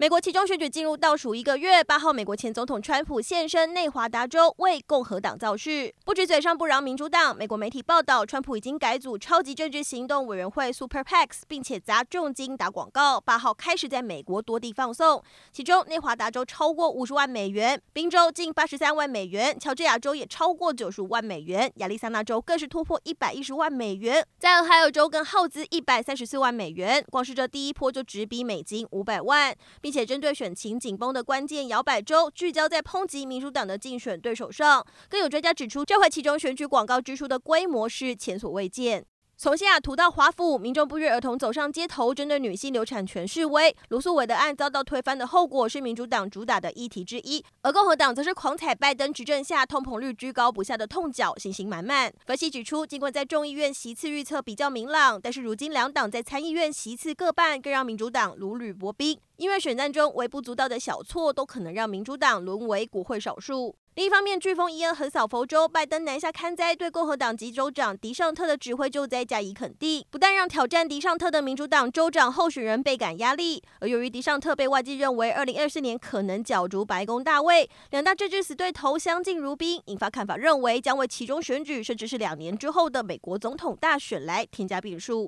[0.00, 7.36] 美国期中选举进入倒数一个月，八号，美国前总统川普现身内华达州为共和党造势，不止嘴上不饶民主党。
[7.36, 13.20] 美国媒体报道，川普已经改组超级政治行动委员会 （Super PACs），并且砸重金打广告。
[13.20, 15.20] 八号开始在美国多地放送，
[15.52, 27.04] 其中内华达州超过五十万美元，宾州近八十三万美元，乔治亚州也超过九十五万美元，亚利桑那州更是突破一百一十万美元，在俄亥俄州更耗资一百三十四万美元。
[27.10, 29.52] 光是这第一波就直逼美金五百万。
[29.88, 34.86] 并且针对选情紧绷的关键摇摆州，聚焦在抨击民主党的竞选对手上。
[35.08, 39.06] 更有专家指出，这回其中选举广告支出的规模是前所未见。
[39.40, 43.72] 从西雅图到华府，民众不约而同走上街头，针对女性流产权示威。
[43.90, 52.12] 罗诉韦德案遭到推翻的后果是民主党主打的议题之一，而共和党则是狂踩拜登执政下通膨率居高不下的痛脚，信心满满。
[52.26, 59.16] 分析指出，尽管在众议院席次预测比较明朗，但是如今两党在参议院席次各半，更让民主党如履薄冰。
[59.36, 63.76] 因为选战中微不足道的小错，都可能让民主党沦为国会少数。
[63.98, 73.60] 另一方面，飓风伊恩横扫佛州，拜登南下看灾，对共和党籍州长迪尚特的指挥救灾加以肯定，不但让挑战迪尚特的民主党州长候选人倍感压力。
[73.80, 85.26] 而由于迪尚特被外界认为二零二四年可能角逐白宫大位，两大政治死对头相敬如宾，引发看法认为将为其中选举甚至是两年之后的美国总统大选来添加变数。